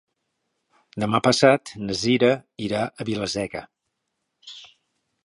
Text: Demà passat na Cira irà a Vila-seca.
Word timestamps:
Demà 1.01 1.19
passat 1.27 1.73
na 1.83 1.97
Cira 1.99 2.31
irà 2.69 2.81
a 2.89 3.07
Vila-seca. 3.11 3.63